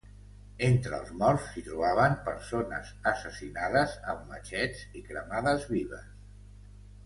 Entre 0.67 0.95
els 0.99 1.11
morts 1.23 1.45
s'hi 1.49 1.63
trobaven 1.67 2.15
persones 2.31 2.91
assassinades 3.13 3.95
amb 4.15 4.27
matxets 4.35 4.85
i 5.03 5.07
cremades 5.13 5.71
vives. 5.77 6.13